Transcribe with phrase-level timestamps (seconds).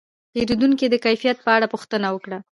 [0.33, 2.37] پیرودونکی د کیفیت په اړه پوښتنه وکړه.